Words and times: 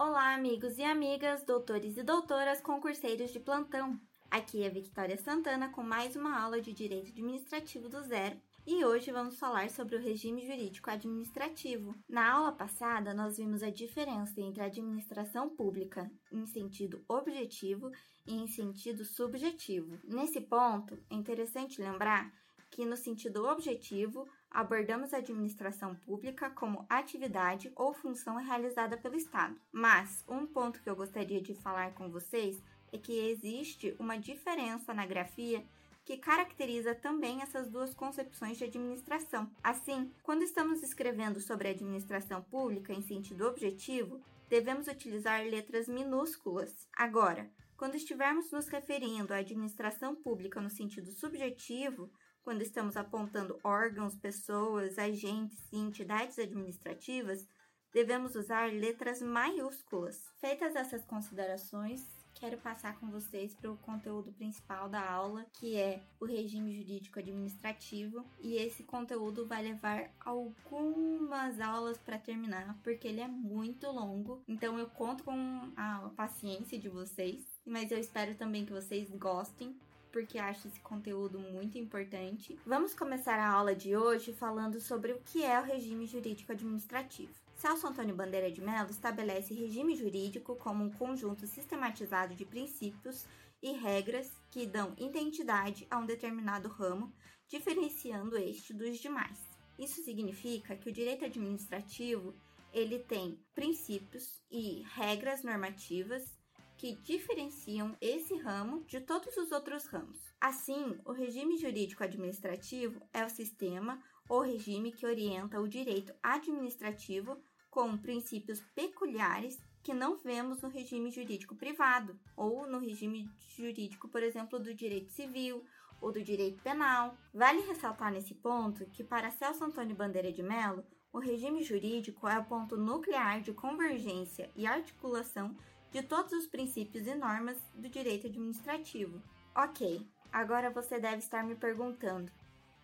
Olá, 0.00 0.32
amigos 0.32 0.78
e 0.78 0.84
amigas, 0.84 1.42
doutores 1.42 1.96
e 1.96 2.04
doutoras, 2.04 2.60
concurseiros 2.60 3.32
de 3.32 3.40
plantão. 3.40 4.00
Aqui 4.30 4.62
é 4.62 4.70
Victoria 4.70 5.18
Santana 5.18 5.70
com 5.70 5.82
mais 5.82 6.14
uma 6.14 6.40
aula 6.40 6.60
de 6.60 6.72
Direito 6.72 7.10
Administrativo 7.10 7.88
do 7.88 8.00
Zero. 8.04 8.40
E 8.64 8.84
hoje 8.84 9.10
vamos 9.10 9.40
falar 9.40 9.68
sobre 9.70 9.96
o 9.96 10.00
regime 10.00 10.46
jurídico 10.46 10.88
administrativo. 10.88 11.96
Na 12.08 12.30
aula 12.30 12.52
passada, 12.52 13.12
nós 13.12 13.38
vimos 13.38 13.60
a 13.60 13.70
diferença 13.70 14.40
entre 14.40 14.62
a 14.62 14.66
administração 14.66 15.48
pública 15.48 16.08
em 16.30 16.46
sentido 16.46 17.04
objetivo 17.08 17.90
e 18.24 18.36
em 18.36 18.46
sentido 18.46 19.04
subjetivo. 19.04 19.98
Nesse 20.04 20.40
ponto, 20.40 20.96
é 21.10 21.14
interessante 21.16 21.82
lembrar 21.82 22.32
que, 22.70 22.84
no 22.84 22.96
sentido 22.96 23.44
objetivo, 23.46 24.28
abordamos 24.50 25.12
a 25.12 25.18
administração 25.18 25.94
pública 25.94 26.50
como 26.50 26.86
atividade 26.88 27.70
ou 27.76 27.92
função 27.92 28.36
realizada 28.36 28.96
pelo 28.96 29.16
Estado. 29.16 29.60
Mas 29.72 30.24
um 30.28 30.46
ponto 30.46 30.80
que 30.80 30.88
eu 30.88 30.96
gostaria 30.96 31.40
de 31.40 31.54
falar 31.54 31.92
com 31.94 32.10
vocês 32.10 32.62
é 32.92 32.98
que 32.98 33.30
existe 33.30 33.94
uma 33.98 34.18
diferença 34.18 34.94
na 34.94 35.06
grafia 35.06 35.64
que 36.04 36.16
caracteriza 36.16 36.94
também 36.94 37.42
essas 37.42 37.68
duas 37.68 37.92
concepções 37.92 38.56
de 38.56 38.64
administração. 38.64 39.50
Assim, 39.62 40.10
quando 40.22 40.42
estamos 40.42 40.82
escrevendo 40.82 41.38
sobre 41.38 41.68
administração 41.68 42.40
pública 42.40 42.94
em 42.94 43.02
sentido 43.02 43.46
objetivo, 43.46 44.18
devemos 44.48 44.86
utilizar 44.86 45.44
letras 45.44 45.86
minúsculas. 45.86 46.88
Agora, 46.96 47.50
quando 47.76 47.94
estivermos 47.94 48.50
nos 48.50 48.68
referindo 48.68 49.34
à 49.34 49.36
administração 49.36 50.14
pública 50.14 50.60
no 50.62 50.70
sentido 50.70 51.12
subjetivo, 51.12 52.10
quando 52.42 52.62
estamos 52.62 52.96
apontando 52.96 53.58
órgãos, 53.62 54.16
pessoas, 54.16 54.98
agentes 54.98 55.58
e 55.72 55.78
entidades 55.78 56.38
administrativas, 56.38 57.46
devemos 57.92 58.34
usar 58.34 58.72
letras 58.72 59.20
maiúsculas. 59.20 60.24
Feitas 60.40 60.76
essas 60.76 61.04
considerações, 61.04 62.06
quero 62.34 62.56
passar 62.58 62.98
com 62.98 63.10
vocês 63.10 63.54
para 63.54 63.70
o 63.70 63.76
conteúdo 63.78 64.32
principal 64.32 64.88
da 64.88 65.04
aula, 65.10 65.44
que 65.54 65.76
é 65.76 66.00
o 66.20 66.24
regime 66.24 66.72
jurídico 66.72 67.18
administrativo, 67.18 68.24
e 68.40 68.56
esse 68.56 68.84
conteúdo 68.84 69.46
vai 69.46 69.62
levar 69.62 70.10
algumas 70.20 71.60
aulas 71.60 71.98
para 71.98 72.18
terminar, 72.18 72.78
porque 72.82 73.08
ele 73.08 73.20
é 73.20 73.28
muito 73.28 73.90
longo. 73.90 74.42
Então 74.46 74.78
eu 74.78 74.88
conto 74.88 75.24
com 75.24 75.72
a 75.76 76.10
paciência 76.16 76.78
de 76.78 76.88
vocês, 76.88 77.44
mas 77.66 77.90
eu 77.90 77.98
espero 77.98 78.34
também 78.36 78.64
que 78.64 78.72
vocês 78.72 79.10
gostem 79.10 79.76
porque 80.12 80.38
acho 80.38 80.68
esse 80.68 80.80
conteúdo 80.80 81.38
muito 81.38 81.78
importante. 81.78 82.58
Vamos 82.66 82.94
começar 82.94 83.38
a 83.38 83.50
aula 83.50 83.74
de 83.74 83.96
hoje 83.96 84.32
falando 84.32 84.80
sobre 84.80 85.12
o 85.12 85.20
que 85.20 85.44
é 85.44 85.60
o 85.60 85.64
regime 85.64 86.06
jurídico 86.06 86.52
administrativo. 86.52 87.32
Celso 87.54 87.86
Antônio 87.86 88.14
Bandeira 88.14 88.50
de 88.50 88.60
Mello 88.60 88.90
estabelece 88.90 89.52
regime 89.52 89.96
jurídico 89.96 90.54
como 90.56 90.84
um 90.84 90.90
conjunto 90.90 91.46
sistematizado 91.46 92.34
de 92.34 92.44
princípios 92.44 93.26
e 93.60 93.72
regras 93.72 94.30
que 94.50 94.66
dão 94.66 94.94
identidade 94.96 95.86
a 95.90 95.98
um 95.98 96.06
determinado 96.06 96.68
ramo, 96.68 97.12
diferenciando 97.48 98.36
este 98.36 98.72
dos 98.72 98.98
demais. 98.98 99.38
Isso 99.78 100.02
significa 100.04 100.76
que 100.76 100.88
o 100.88 100.92
direito 100.92 101.24
administrativo 101.24 102.34
ele 102.72 102.98
tem 102.98 103.38
princípios 103.54 104.40
e 104.50 104.84
regras 104.94 105.42
normativas 105.42 106.38
que 106.78 106.94
diferenciam 106.94 107.96
esse 108.00 108.36
ramo 108.36 108.84
de 108.84 109.00
todos 109.00 109.36
os 109.36 109.50
outros 109.50 109.86
ramos. 109.86 110.32
Assim, 110.40 110.96
o 111.04 111.10
regime 111.10 111.58
jurídico 111.58 112.04
administrativo 112.04 113.02
é 113.12 113.24
o 113.24 113.28
sistema 113.28 114.00
ou 114.28 114.42
regime 114.42 114.92
que 114.92 115.04
orienta 115.04 115.60
o 115.60 115.66
direito 115.66 116.14
administrativo 116.22 117.36
com 117.68 117.98
princípios 117.98 118.60
peculiares 118.76 119.58
que 119.82 119.92
não 119.92 120.18
vemos 120.18 120.62
no 120.62 120.68
regime 120.68 121.10
jurídico 121.10 121.56
privado 121.56 122.16
ou 122.36 122.64
no 122.68 122.78
regime 122.78 123.28
jurídico, 123.56 124.08
por 124.08 124.22
exemplo, 124.22 124.60
do 124.60 124.72
direito 124.72 125.10
civil 125.10 125.64
ou 126.00 126.12
do 126.12 126.22
direito 126.22 126.62
penal. 126.62 127.18
Vale 127.34 127.60
ressaltar 127.62 128.12
nesse 128.12 128.36
ponto 128.36 128.86
que 128.86 129.02
para 129.02 129.32
Celso 129.32 129.64
Antônio 129.64 129.96
Bandeira 129.96 130.32
de 130.32 130.44
Mello, 130.44 130.84
o 131.12 131.18
regime 131.18 131.64
jurídico 131.64 132.28
é 132.28 132.38
o 132.38 132.44
ponto 132.44 132.76
nuclear 132.76 133.40
de 133.40 133.52
convergência 133.52 134.48
e 134.54 134.64
articulação 134.64 135.56
de 135.90 136.02
todos 136.02 136.32
os 136.32 136.46
princípios 136.46 137.06
e 137.06 137.14
normas 137.14 137.58
do 137.74 137.88
direito 137.88 138.26
administrativo. 138.26 139.22
Ok, 139.54 140.06
agora 140.32 140.70
você 140.70 140.98
deve 140.98 141.18
estar 141.18 141.42
me 141.42 141.54
perguntando: 141.54 142.30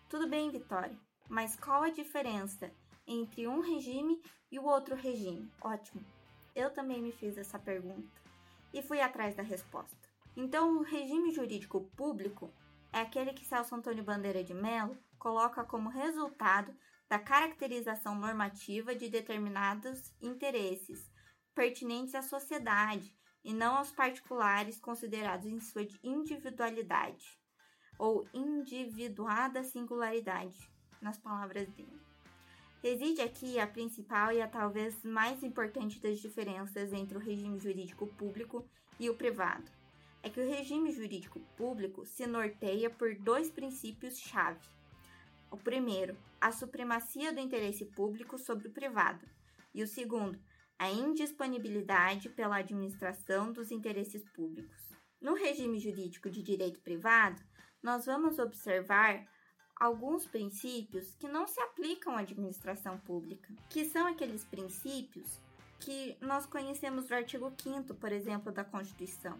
tudo 0.09 0.27
bem, 0.27 0.49
Vitória, 0.49 0.97
mas 1.29 1.55
qual 1.55 1.83
a 1.83 1.89
diferença 1.89 2.71
entre 3.07 3.47
um 3.47 3.61
regime 3.61 4.21
e 4.51 4.59
o 4.59 4.65
outro 4.65 4.95
regime? 4.95 5.51
Ótimo, 5.61 6.03
eu 6.55 6.71
também 6.71 7.01
me 7.01 7.11
fiz 7.11 7.37
essa 7.37 7.59
pergunta 7.59 8.09
e 8.73 8.81
fui 8.81 8.99
atrás 8.99 9.35
da 9.35 9.43
resposta. 9.43 9.97
Então, 10.35 10.79
o 10.79 10.83
regime 10.83 11.31
jurídico 11.31 11.89
público 11.95 12.51
é 12.91 12.99
aquele 12.99 13.33
que 13.33 13.45
Celso 13.45 13.73
Antônio 13.73 14.03
Bandeira 14.03 14.43
de 14.43 14.53
Mello 14.53 14.97
coloca 15.17 15.63
como 15.63 15.89
resultado 15.89 16.75
da 17.07 17.19
caracterização 17.19 18.15
normativa 18.15 18.95
de 18.95 19.09
determinados 19.09 20.11
interesses 20.21 21.09
pertinentes 21.55 22.13
à 22.13 22.21
sociedade 22.21 23.15
e 23.43 23.53
não 23.53 23.77
aos 23.77 23.91
particulares 23.91 24.79
considerados 24.79 25.45
em 25.45 25.59
sua 25.59 25.87
individualidade 26.03 27.39
ou 27.97 28.27
individuada 28.33 29.63
singularidade, 29.63 30.69
nas 31.01 31.17
palavras 31.17 31.69
dele. 31.69 32.01
Reside 32.83 33.21
aqui 33.21 33.59
a 33.59 33.65
principal 33.65 34.31
e 34.31 34.41
a 34.41 34.47
talvez 34.47 35.01
mais 35.03 35.41
importante 35.43 35.99
das 35.99 36.19
diferenças 36.19 36.91
entre 36.91 37.17
o 37.17 37.21
regime 37.21 37.57
jurídico 37.57 38.05
público 38.05 38.67
e 38.99 39.09
o 39.09 39.15
privado. 39.15 39.71
É 40.21 40.29
que 40.29 40.39
o 40.39 40.47
regime 40.47 40.91
jurídico 40.91 41.39
público 41.55 42.05
se 42.05 42.27
norteia 42.27 42.89
por 42.89 43.15
dois 43.15 43.49
princípios-chave. 43.49 44.59
O 45.49 45.57
primeiro, 45.57 46.17
a 46.41 46.51
supremacia 46.51 47.31
do 47.31 47.39
interesse 47.39 47.85
público 47.85 48.37
sobre 48.37 48.67
o 48.67 48.71
privado, 48.71 49.25
e 49.73 49.83
o 49.83 49.87
segundo, 49.87 50.39
a 50.77 50.89
indisponibilidade 50.89 52.29
pela 52.29 52.57
administração 52.57 53.51
dos 53.51 53.71
interesses 53.71 54.23
públicos. 54.29 54.89
No 55.21 55.33
regime 55.33 55.79
jurídico 55.79 56.29
de 56.29 56.43
direito 56.43 56.81
privado, 56.81 57.41
nós 57.81 58.05
vamos 58.05 58.39
observar 58.39 59.25
alguns 59.79 60.25
princípios 60.25 61.15
que 61.15 61.27
não 61.27 61.47
se 61.47 61.59
aplicam 61.59 62.15
à 62.15 62.21
administração 62.21 62.97
pública, 62.99 63.53
que 63.69 63.85
são 63.85 64.07
aqueles 64.07 64.43
princípios 64.43 65.39
que 65.79 66.17
nós 66.21 66.45
conhecemos 66.45 67.07
do 67.07 67.15
artigo 67.15 67.51
5 67.61 67.93
por 67.95 68.11
exemplo, 68.11 68.51
da 68.51 68.63
Constituição. 68.63 69.39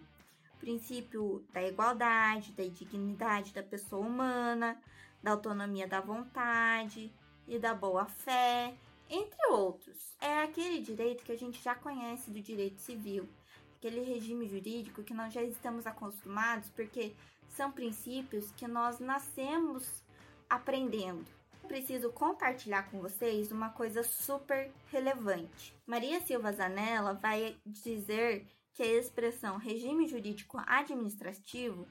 Princípio 0.58 1.44
da 1.52 1.62
igualdade, 1.62 2.52
da 2.52 2.64
dignidade 2.64 3.52
da 3.52 3.62
pessoa 3.62 4.06
humana, 4.06 4.80
da 5.22 5.32
autonomia 5.32 5.86
da 5.86 6.00
vontade 6.00 7.12
e 7.46 7.58
da 7.58 7.74
boa-fé, 7.74 8.76
entre 9.08 9.38
outros. 9.50 10.14
É 10.20 10.42
aquele 10.42 10.80
direito 10.80 11.24
que 11.24 11.32
a 11.32 11.38
gente 11.38 11.62
já 11.62 11.74
conhece 11.74 12.30
do 12.30 12.40
direito 12.40 12.80
civil, 12.80 13.28
aquele 13.76 14.00
regime 14.00 14.48
jurídico 14.48 15.02
que 15.02 15.14
nós 15.14 15.32
já 15.32 15.42
estamos 15.42 15.86
acostumados, 15.86 16.68
porque 16.70 17.14
são 17.48 17.70
princípios 17.70 18.50
que 18.52 18.66
nós 18.66 18.98
nascemos 18.98 20.02
aprendendo. 20.48 21.24
Preciso 21.66 22.12
compartilhar 22.12 22.84
com 22.90 23.00
vocês 23.00 23.50
uma 23.50 23.70
coisa 23.70 24.02
super 24.02 24.70
relevante. 24.86 25.74
Maria 25.84 26.20
Silva 26.20 26.52
Zanella 26.52 27.14
vai 27.14 27.56
dizer 27.66 28.46
que 28.72 28.82
a 28.82 28.86
expressão 28.86 29.56
regime 29.56 30.06
jurídico 30.06 30.62
administrativo, 30.66 31.88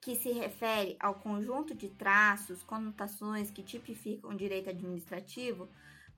que 0.00 0.16
se 0.16 0.30
refere 0.30 0.96
ao 0.98 1.16
conjunto 1.16 1.74
de 1.74 1.88
traços, 1.90 2.62
conotações 2.62 3.50
que 3.50 3.62
tipificam 3.62 4.30
o 4.30 4.36
direito 4.36 4.70
administrativo, 4.70 5.68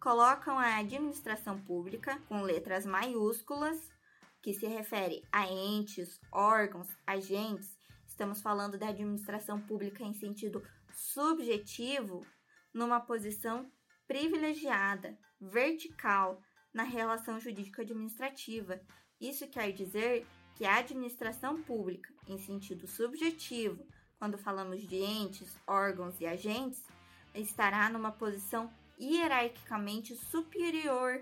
colocam 0.02 0.58
a 0.58 0.78
administração 0.78 1.60
pública 1.60 2.20
com 2.28 2.42
letras 2.42 2.84
maiúsculas, 2.84 3.78
que 4.42 4.52
se 4.52 4.66
refere 4.66 5.22
a 5.30 5.46
entes, 5.46 6.20
órgãos, 6.32 6.88
agentes. 7.06 7.78
Estamos 8.04 8.42
falando 8.42 8.76
da 8.76 8.88
administração 8.88 9.60
pública 9.60 10.02
em 10.02 10.12
sentido 10.12 10.60
subjetivo, 10.92 12.26
numa 12.74 12.98
posição 12.98 13.70
privilegiada, 14.08 15.16
vertical, 15.40 16.42
na 16.74 16.82
relação 16.82 17.38
jurídico-administrativa. 17.38 18.80
Isso 19.20 19.46
quer 19.46 19.70
dizer 19.70 20.26
que 20.56 20.64
a 20.64 20.78
administração 20.78 21.62
pública, 21.62 22.12
em 22.26 22.38
sentido 22.38 22.88
subjetivo, 22.88 23.86
quando 24.18 24.36
falamos 24.36 24.82
de 24.82 24.96
entes, 24.96 25.56
órgãos 25.64 26.20
e 26.20 26.26
agentes, 26.26 26.82
estará 27.36 27.88
numa 27.88 28.10
posição 28.10 28.68
hierarquicamente 29.02 30.14
superior 30.14 31.20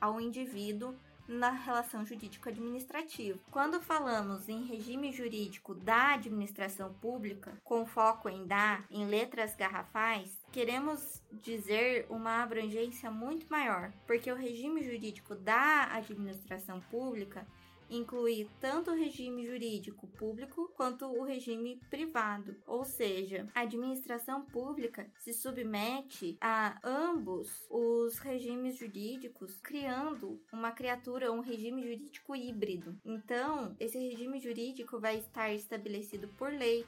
ao 0.00 0.20
indivíduo 0.20 0.94
na 1.26 1.50
relação 1.50 2.04
jurídico-administrativa. 2.04 3.38
Quando 3.50 3.80
falamos 3.80 4.48
em 4.48 4.64
regime 4.64 5.12
jurídico 5.12 5.74
da 5.74 6.14
administração 6.14 6.92
pública, 6.94 7.56
com 7.64 7.86
foco 7.86 8.28
em 8.28 8.46
dar 8.46 8.84
em 8.90 9.06
letras 9.06 9.54
garrafais, 9.54 10.38
queremos 10.50 11.22
dizer 11.32 12.06
uma 12.10 12.42
abrangência 12.42 13.10
muito 13.10 13.46
maior, 13.48 13.92
porque 14.06 14.30
o 14.30 14.36
regime 14.36 14.82
jurídico 14.82 15.34
da 15.34 15.94
administração 15.94 16.80
pública 16.90 17.46
inclui 17.90 18.48
tanto 18.60 18.90
o 18.90 18.94
regime 18.94 19.46
jurídico 19.46 20.06
público 20.06 20.72
quanto 20.76 21.06
o 21.06 21.24
regime 21.24 21.80
privado, 21.90 22.56
ou 22.66 22.84
seja, 22.84 23.48
a 23.54 23.60
administração 23.60 24.42
pública 24.42 25.06
se 25.18 25.32
submete 25.32 26.36
a 26.40 26.78
ambos 26.82 27.66
os 27.70 28.18
regimes 28.18 28.76
jurídicos, 28.76 29.58
criando 29.62 30.40
uma 30.52 30.72
criatura, 30.72 31.32
um 31.32 31.40
regime 31.40 31.82
jurídico 31.82 32.34
híbrido. 32.34 32.96
Então, 33.04 33.76
esse 33.78 33.98
regime 33.98 34.40
jurídico 34.40 34.98
vai 34.98 35.18
estar 35.18 35.52
estabelecido 35.52 36.28
por 36.28 36.52
lei, 36.52 36.86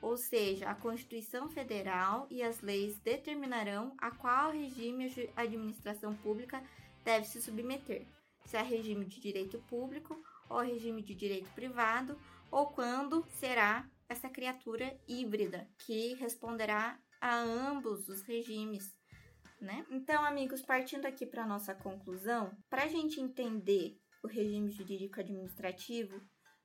ou 0.00 0.16
seja, 0.16 0.68
a 0.68 0.74
Constituição 0.74 1.48
Federal 1.48 2.26
e 2.30 2.42
as 2.42 2.60
leis 2.60 2.98
determinarão 2.98 3.94
a 3.98 4.10
qual 4.10 4.52
regime 4.52 5.10
a 5.34 5.42
administração 5.42 6.14
pública 6.14 6.62
deve 7.04 7.26
se 7.26 7.40
submeter, 7.40 8.04
se 8.46 8.56
é 8.56 8.62
regime 8.62 9.04
de 9.04 9.20
direito 9.20 9.58
público 9.68 10.16
ou 10.48 10.60
regime 10.60 11.02
de 11.02 11.14
direito 11.14 11.50
privado, 11.50 12.18
ou 12.50 12.66
quando 12.68 13.26
será 13.30 13.88
essa 14.08 14.28
criatura 14.28 14.96
híbrida 15.08 15.68
que 15.78 16.14
responderá 16.14 16.98
a 17.20 17.36
ambos 17.36 18.08
os 18.08 18.22
regimes. 18.22 18.94
Né? 19.60 19.84
Então, 19.90 20.24
amigos, 20.24 20.62
partindo 20.62 21.06
aqui 21.06 21.26
para 21.26 21.46
nossa 21.46 21.74
conclusão, 21.74 22.56
para 22.70 22.84
a 22.84 22.88
gente 22.88 23.20
entender 23.20 23.98
o 24.22 24.28
regime 24.28 24.70
jurídico 24.70 25.18
administrativo, 25.18 26.20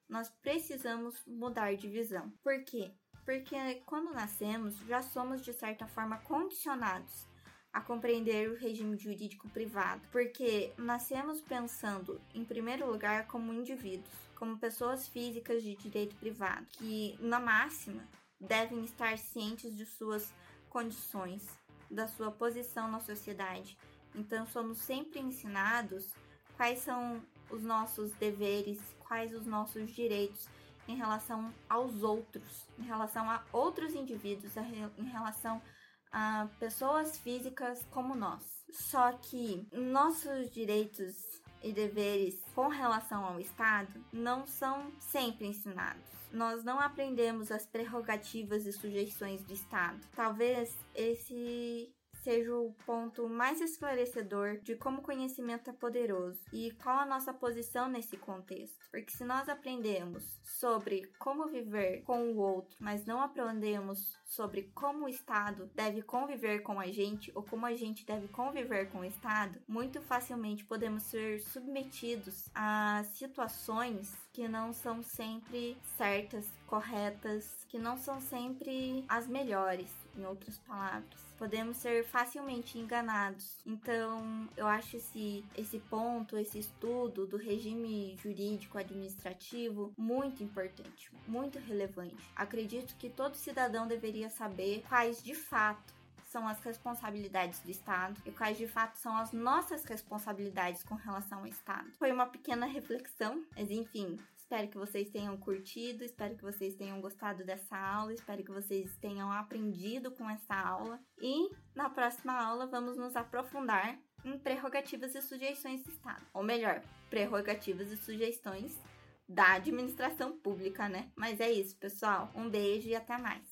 nós 0.07 0.30
precisamos 0.42 1.24
mudar 1.25 1.75
de 1.75 1.88
visão. 1.88 2.31
Por 2.44 2.63
quê? 2.63 2.94
Porque 3.25 3.56
quando 3.86 4.13
nascemos, 4.13 4.77
já 4.80 5.01
somos 5.01 5.44
de 5.44 5.54
certa 5.54 5.88
forma 5.88 6.18
condicionados 6.19 7.31
a 7.74 7.80
compreender 7.80 8.50
o 8.50 8.58
regime 8.58 8.98
jurídico 8.98 9.48
privado, 9.50 10.02
porque 10.12 10.74
nascemos 10.78 11.42
pensando, 11.42 12.20
em 12.34 12.44
primeiro 12.44 12.90
lugar, 12.90 13.28
como 13.28 13.54
indivíduos, 13.54 14.14
como 14.36 14.58
pessoas 14.58 15.08
físicas 15.08 15.64
de 15.64 15.76
direito 15.76 16.16
privado, 16.16 16.66
que, 16.72 17.18
na 17.20 17.40
máxima, 17.40 18.04
devem 18.40 18.84
estar 18.84 19.18
cientes 19.18 19.76
de 19.76 19.86
suas 19.86 20.34
condições, 20.70 21.48
da 21.90 22.08
sua 22.08 22.32
posição 22.32 22.90
na 22.90 23.00
sociedade. 23.00 23.78
Então, 24.16 24.46
somos 24.48 24.80
sempre 24.80 25.20
ensinados 25.20 26.12
quais 26.58 26.80
são 26.80 27.22
os 27.50 27.64
nossos 27.64 28.12
deveres, 28.14 28.80
quais 29.00 29.34
os 29.34 29.46
nossos 29.46 29.92
direitos 29.92 30.48
em 30.88 30.96
relação 30.96 31.54
aos 31.70 32.04
outros, 32.04 32.68
em 32.78 32.84
relação 32.84 33.30
a 33.30 33.44
outros 33.52 33.94
indivíduos, 33.94 34.54
em 34.98 35.06
relação 35.06 35.62
a 36.12 36.48
pessoas 36.60 37.18
físicas 37.18 37.86
como 37.92 38.16
nós. 38.16 38.44
Só 38.72 39.12
que 39.13 39.68
nossos 39.72 40.52
direitos 40.52 41.16
e 41.63 41.72
deveres 41.72 42.42
com 42.56 42.68
relação 42.68 43.24
ao 43.24 43.40
Estado 43.40 44.04
não 44.12 44.46
são 44.48 44.92
sempre 45.00 45.48
ensinados. 45.48 46.10
Nós 46.31 46.63
não 46.63 46.80
aprendemos 46.80 47.52
as 47.52 47.66
prerrogativas 47.66 48.66
e 48.66 48.72
sujeições 48.72 49.44
do 49.44 49.54
Estado. 49.54 50.00
Talvez 50.16 50.75
esse 50.96 51.94
seja 52.24 52.56
o 52.56 52.74
ponto 52.86 53.28
mais 53.28 53.62
esclarecedor 53.62 54.60
de 54.62 54.76
como 54.76 55.00
o 55.00 55.04
conhecimento 55.04 55.70
é 55.70 55.74
poderoso 55.74 56.40
e 56.54 56.72
qual 56.84 57.00
a 57.00 57.06
nossa 57.06 57.34
posição 57.34 57.90
nesse 57.90 58.18
contexto. 58.18 58.80
Porque 58.92 59.12
se 59.12 59.24
nós 59.24 59.50
aprendemos 59.50 60.24
sobre 60.44 61.12
como 61.20 61.48
viver 61.48 62.04
com 62.04 62.32
o 62.32 62.38
outro, 62.38 62.76
mas 62.80 63.06
não 63.06 63.22
aprendemos 63.22 64.18
sobre 64.26 64.72
como 64.74 65.06
o 65.06 65.10
Estado 65.10 65.70
deve 65.76 66.02
conviver 66.02 66.62
com 66.62 66.80
a 66.80 66.88
gente 66.88 67.32
ou 67.36 67.44
como 67.44 67.66
a 67.66 67.74
gente 67.74 68.06
deve 68.06 68.28
conviver 68.28 68.90
com 68.90 69.00
o 69.00 69.06
Estado, 69.06 69.60
muito 69.68 70.02
facilmente 70.02 70.66
podemos 70.66 71.04
ser 71.04 71.40
submetidos 71.42 72.50
a 72.54 73.04
situações 73.14 74.16
que 74.32 74.48
não 74.48 74.72
são 74.74 75.04
sempre 75.04 75.78
certas, 75.98 76.48
corretas, 76.66 77.66
que 77.68 77.78
não 77.78 77.98
são 77.98 78.20
sempre 78.22 79.04
as 79.08 79.28
melhores, 79.28 79.90
em 80.22 80.26
outras 80.26 80.58
palavras 80.60 81.32
podemos 81.42 81.78
ser 81.78 82.06
facilmente 82.06 82.78
enganados. 82.78 83.58
Então, 83.66 84.48
eu 84.56 84.68
acho 84.68 84.98
esse, 84.98 85.44
esse 85.58 85.80
ponto, 85.80 86.38
esse 86.38 86.60
estudo 86.60 87.26
do 87.26 87.36
regime 87.36 88.16
jurídico 88.22 88.78
administrativo 88.78 89.92
muito 89.98 90.44
importante, 90.44 91.10
muito 91.28 91.58
relevante. 91.58 92.30
Acredito 92.36 92.96
que 92.98 93.10
todo 93.10 93.34
cidadão 93.34 93.88
deveria 93.88 94.30
saber 94.30 94.84
quais 94.88 95.24
de 95.24 95.34
fato 95.34 95.96
são 96.26 96.48
as 96.48 96.64
responsabilidades 96.64 97.60
do 97.62 97.72
Estado 97.72 98.22
e 98.24 98.32
quais 98.32 98.56
de 98.60 98.68
fato 98.68 98.98
são 99.00 99.18
as 99.18 99.32
nossas 99.32 99.84
responsabilidades 99.84 100.84
com 100.84 100.94
relação 100.94 101.40
ao 101.40 101.48
Estado. 101.48 101.90
Foi 101.98 102.12
uma 102.12 102.28
pequena 102.28 102.68
reflexão, 102.68 103.44
mas 103.58 103.72
enfim, 103.72 104.20
Espero 104.51 104.68
que 104.68 104.77
vocês 104.77 105.09
tenham 105.09 105.38
curtido, 105.38 106.03
espero 106.03 106.36
que 106.36 106.44
vocês 106.44 106.75
tenham 106.75 107.00
gostado 107.00 107.45
dessa 107.45 107.77
aula, 107.77 108.13
espero 108.13 108.44
que 108.44 108.51
vocês 108.51 108.94
tenham 108.98 109.31
aprendido 109.31 110.12
com 110.12 110.30
essa 110.30 110.53
aula. 110.53 111.00
E 111.21 111.50
na 111.74 111.89
próxima 111.89 112.33
aula 112.33 112.68
vamos 112.68 112.98
nos 112.98 113.15
aprofundar 113.15 113.98
em 114.25 114.38
prerrogativas 114.38 115.15
e 115.15 115.21
sujeições 115.21 115.81
do 115.83 115.89
Estado. 115.92 116.25
Ou 116.33 116.44
melhor, 116.44 116.83
prerrogativas 117.09 117.94
e 117.94 117.95
sugestões 117.95 118.77
da 119.25 119.53
administração 119.53 120.38
pública, 120.38 120.89
né? 120.89 121.09
Mas 121.15 121.39
é 121.39 121.50
isso, 121.50 121.77
pessoal. 121.77 122.30
Um 122.36 122.50
beijo 122.50 122.89
e 122.89 122.95
até 122.95 123.18
mais. 123.18 123.50